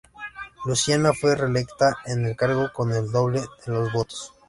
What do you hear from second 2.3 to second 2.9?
cargo